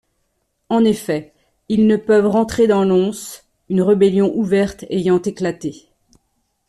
En 0.69 0.83
effet, 0.83 1.31
ils 1.69 1.85
ne 1.85 1.95
peuvent 1.95 2.25
rentrer 2.25 2.65
dans 2.65 2.83
Lons, 2.83 3.43
une 3.69 3.83
rébellion 3.83 4.35
ouverte 4.35 4.83
ayant 4.89 5.21
éclaté. 5.21 5.89